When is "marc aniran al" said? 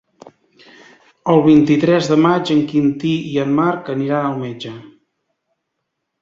3.61-4.41